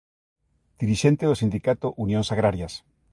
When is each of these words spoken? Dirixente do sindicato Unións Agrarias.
Dirixente 0.81 1.23
do 1.29 1.39
sindicato 1.41 1.87
Unións 2.03 2.27
Agrarias. 2.33 2.73